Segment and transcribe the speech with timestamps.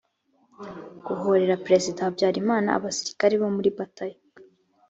[1.05, 4.17] guhorera perezida habyarimana abasirikare bo muri batayo